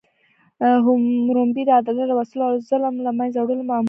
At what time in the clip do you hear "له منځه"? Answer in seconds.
3.05-3.39